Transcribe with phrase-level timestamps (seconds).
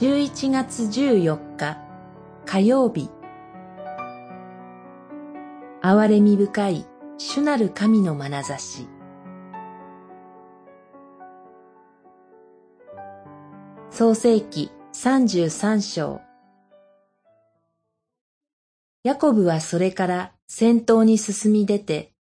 [0.00, 1.76] 11月14日
[2.46, 3.10] 火曜日。
[5.82, 6.86] 憐れみ深い
[7.16, 8.86] 主なる神の眼差し。
[13.90, 16.20] 創世記33章。
[19.02, 22.12] ヤコブはそれから先頭に進み出て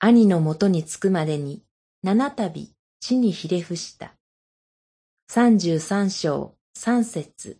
[0.00, 1.62] 兄のもとに着くまでに
[2.02, 2.50] 七度
[2.98, 4.16] 地にひれ伏した。
[5.28, 6.53] 三十三章。
[6.76, 7.56] 三節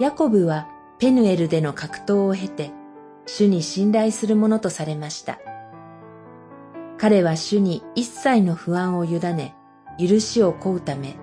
[0.00, 0.66] ヤコブは
[0.98, 2.72] ペヌエルでの格闘を経て、
[3.26, 5.38] 主に信頼するものとされました。
[6.96, 9.54] 彼は主に一切の不安を委ね、
[9.98, 11.16] 許しを請うため、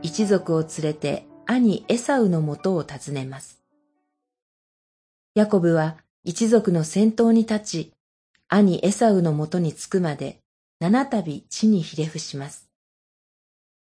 [0.00, 3.60] 一族を連れて兄エサウのもとを訪ねます。
[5.34, 7.92] ヤコブは一族の先頭に立ち、
[8.48, 10.39] 兄エサウのもとに着くまで
[10.80, 12.70] 七度地にひれ伏します。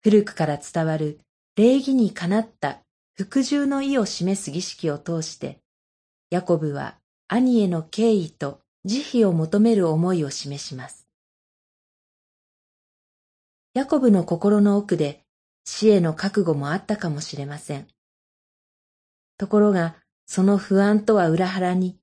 [0.03, 1.19] 古くから伝わる
[1.55, 2.81] 礼儀にかなった
[3.16, 5.58] 服従の意を示す儀式を通して、
[6.30, 11.08] ヤコブは兄への敬意と慈悲を求める思いを示します。
[13.73, 15.23] ヤコブの心の奥で
[15.66, 17.88] 死への覚悟もあったかもしれません。
[19.38, 19.95] ところが、
[20.27, 21.97] その不安とは裏腹に、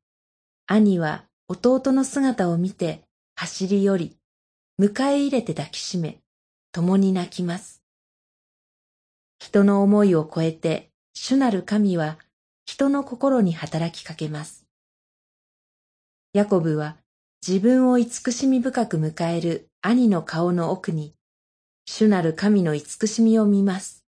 [0.67, 3.03] 兄は弟の姿を見て
[3.37, 4.17] 走り寄り、
[4.81, 6.19] 迎え入れて抱きしめ、
[6.73, 7.83] 共に泣きます。
[9.39, 12.19] 人の思いを超えて、主なる神は
[12.65, 14.67] 人の心に働きかけます。
[16.33, 16.97] ヤコブは
[17.47, 21.15] 自分を慈しみ深く迎える兄の顔の奥に、
[21.85, 24.07] 主なる神の慈しみを見ます。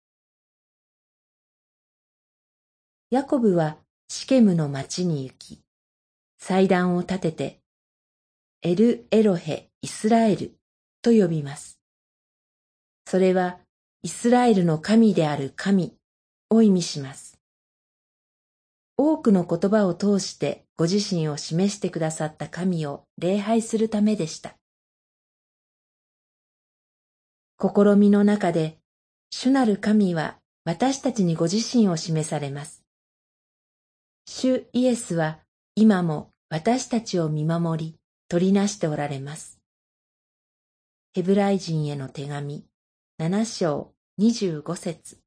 [3.11, 3.77] ヤコブは
[4.09, 5.61] シケムの町に行き、
[6.37, 7.59] 祭壇を立てて、
[8.61, 10.55] エル・エロヘ・イスラエル
[11.01, 11.79] と呼びます。
[13.05, 13.59] それは、
[14.03, 15.95] イスラエルの神である神
[16.49, 17.39] を意味します。
[18.97, 24.57] 多くの言葉を通してご自身を示してくださった神を礼拝するためでした。
[27.61, 28.77] 試みの中で、
[29.29, 32.83] 主なる神は私たちにご自身を示されます。
[34.27, 35.39] 主イエスは
[35.75, 37.95] 今も私たちを見守り、
[38.27, 39.58] 取りなしておられます。
[41.19, 42.63] ヘブライ人への手紙、
[43.17, 45.17] 七章二十五節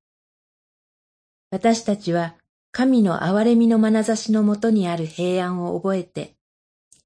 [1.50, 2.36] 私たちは
[2.70, 6.34] 神の憐れみの眼差しのもとにある平安を覚えて、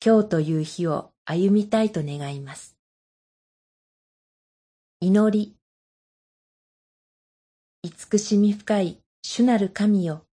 [0.00, 2.76] 今日という日を歩みたいと願います。
[5.00, 5.56] 祈り、
[7.82, 10.26] 慈しみ深い主なる神よ。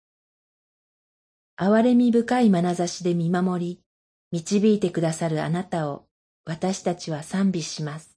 [1.57, 3.81] 憐れみ深い眼差しで見守り、
[4.33, 6.03] 導いてくださるあなたを
[6.43, 8.10] 私たちは賛美します。